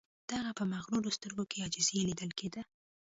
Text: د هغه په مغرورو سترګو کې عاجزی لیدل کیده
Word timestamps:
د 0.27 0.29
هغه 0.39 0.51
په 0.59 0.63
مغرورو 0.73 1.15
سترګو 1.17 1.43
کې 1.49 1.61
عاجزی 1.63 1.99
لیدل 2.09 2.31
کیده 2.39 2.61